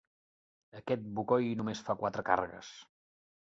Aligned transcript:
Aquest 0.79 1.05
bocoi 1.21 1.51
només 1.61 1.85
fa 1.91 1.99
quatre 2.03 2.27
cargues. 2.33 2.77